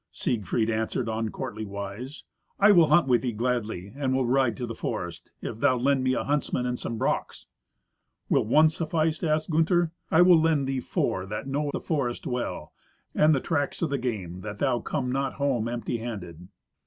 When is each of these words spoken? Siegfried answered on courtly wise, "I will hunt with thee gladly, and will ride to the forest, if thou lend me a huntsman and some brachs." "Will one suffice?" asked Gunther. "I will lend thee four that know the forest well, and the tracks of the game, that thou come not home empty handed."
Siegfried 0.11 0.67
answered 0.71 1.07
on 1.07 1.29
courtly 1.29 1.63
wise, 1.63 2.23
"I 2.59 2.71
will 2.71 2.87
hunt 2.87 3.07
with 3.07 3.21
thee 3.21 3.33
gladly, 3.33 3.93
and 3.95 4.15
will 4.15 4.25
ride 4.25 4.57
to 4.57 4.65
the 4.65 4.73
forest, 4.73 5.31
if 5.43 5.59
thou 5.59 5.77
lend 5.77 6.03
me 6.03 6.13
a 6.15 6.23
huntsman 6.23 6.65
and 6.65 6.79
some 6.79 6.97
brachs." 6.97 7.45
"Will 8.27 8.43
one 8.43 8.69
suffice?" 8.69 9.23
asked 9.23 9.51
Gunther. 9.51 9.91
"I 10.09 10.23
will 10.23 10.41
lend 10.41 10.65
thee 10.65 10.79
four 10.79 11.27
that 11.27 11.45
know 11.45 11.69
the 11.71 11.79
forest 11.79 12.25
well, 12.25 12.73
and 13.13 13.35
the 13.35 13.39
tracks 13.39 13.83
of 13.83 13.91
the 13.91 13.99
game, 13.99 14.41
that 14.41 14.57
thou 14.57 14.79
come 14.79 15.11
not 15.11 15.33
home 15.33 15.67
empty 15.67 15.99
handed." 15.99 16.47